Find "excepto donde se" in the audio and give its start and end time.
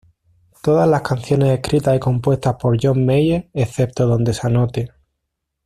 3.53-4.47